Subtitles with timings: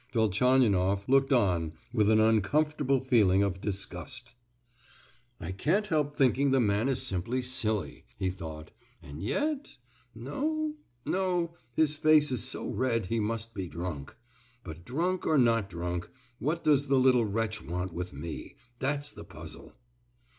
[0.13, 4.33] Velchaninoff looked on with an uncomfortable feeling of disgust.
[5.39, 8.71] "I can't help thinking the man is simply silly," he thought;
[9.03, 10.73] "and yet—no,
[11.05, 14.15] no—his face is so red he must be drunk.
[14.63, 16.09] But drunk or not drunk,
[16.39, 18.55] what does the little wretch want with me?
[18.79, 19.75] That's the puzzle."